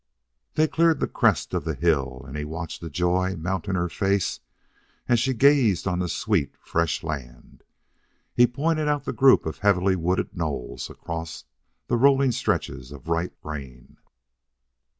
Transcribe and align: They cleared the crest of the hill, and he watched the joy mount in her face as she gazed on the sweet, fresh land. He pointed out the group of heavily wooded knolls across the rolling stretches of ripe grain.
They 0.55 0.67
cleared 0.67 0.99
the 0.99 1.05
crest 1.05 1.53
of 1.53 1.63
the 1.63 1.75
hill, 1.75 2.25
and 2.27 2.35
he 2.35 2.43
watched 2.43 2.81
the 2.81 2.89
joy 2.89 3.35
mount 3.35 3.67
in 3.67 3.75
her 3.75 3.87
face 3.87 4.39
as 5.07 5.19
she 5.19 5.31
gazed 5.35 5.87
on 5.87 5.99
the 5.99 6.09
sweet, 6.09 6.55
fresh 6.59 7.03
land. 7.03 7.63
He 8.33 8.47
pointed 8.47 8.87
out 8.87 9.03
the 9.05 9.13
group 9.13 9.45
of 9.45 9.59
heavily 9.59 9.95
wooded 9.95 10.35
knolls 10.35 10.89
across 10.89 11.43
the 11.85 11.97
rolling 11.97 12.31
stretches 12.31 12.91
of 12.91 13.09
ripe 13.09 13.39
grain. 13.43 13.97